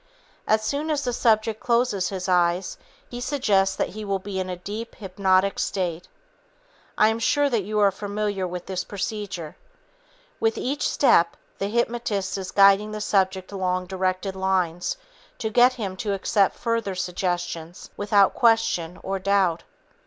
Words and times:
As 0.47 0.63
soon 0.63 0.89
as 0.89 1.03
the 1.03 1.13
subject 1.13 1.59
closes 1.59 2.09
his 2.09 2.27
eyes, 2.27 2.75
he 3.07 3.21
suggests 3.21 3.75
that 3.75 3.89
he 3.89 4.03
will 4.03 4.17
be 4.17 4.39
in 4.39 4.49
a 4.49 4.55
deep 4.55 4.95
hypnotic 4.95 5.59
state. 5.59 6.07
I 6.97 7.09
am 7.09 7.19
sure 7.19 7.51
that 7.51 7.61
you 7.61 7.77
are 7.79 7.91
familiar 7.91 8.47
with 8.47 8.65
this 8.65 8.83
procedure. 8.83 9.55
With 10.39 10.57
each 10.57 10.89
step, 10.89 11.37
the 11.59 11.67
hypnotist 11.67 12.35
is 12.39 12.49
guiding 12.49 12.91
the 12.93 12.99
subject 12.99 13.51
along 13.51 13.85
directed 13.85 14.35
lines 14.35 14.97
to 15.37 15.51
get 15.51 15.73
him 15.73 15.95
to 15.97 16.13
accept 16.13 16.57
further 16.57 16.95
suggestions 16.95 17.91
without 17.95 18.33
question 18.33 18.97
or 19.03 19.19
doubt. 19.19 19.61